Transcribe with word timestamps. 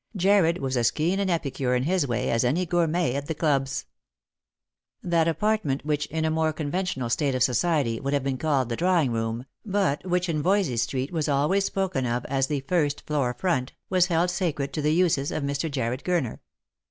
Jarred 0.15 0.57
was 0.57 0.77
as 0.77 0.89
keen 0.89 1.19
an 1.19 1.29
epicure 1.29 1.75
in 1.75 1.83
his 1.83 2.07
way 2.07 2.31
as 2.31 2.43
any 2.43 2.65
gourmet 2.65 3.13
at 3.13 3.27
the 3.27 3.35
clubs. 3.35 3.85
That 5.03 5.27
apartment 5.27 5.85
which, 5.85 6.07
in 6.07 6.25
a 6.25 6.31
more 6.31 6.51
conventional 6.53 7.07
state 7.07 7.35
of 7.35 7.43
society, 7.43 7.99
would 7.99 8.11
have 8.13 8.23
been 8.23 8.39
called 8.39 8.69
the 8.69 8.75
drawing 8.75 9.11
room, 9.11 9.45
but 9.63 10.03
which 10.03 10.27
in 10.27 10.41
Voysey 10.41 10.77
street 10.77 11.11
was 11.11 11.29
always 11.29 11.65
spoken 11.65 12.07
of 12.07 12.25
as 12.25 12.47
the 12.47 12.61
first 12.61 13.05
floor 13.05 13.35
front, 13.37 13.73
was 13.91 14.07
held 14.07 14.31
sacred 14.31 14.73
to 14.73 14.81
the 14.81 14.89
uses 14.91 15.29
of 15.31 15.43
Mr. 15.43 15.69
Jarred 15.69 16.03
Gurner. 16.03 16.39